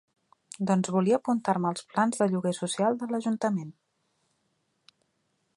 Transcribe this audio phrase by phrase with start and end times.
[0.71, 3.71] Doncs volia apuntar-me als plans de lloguer social de l'ajuntament.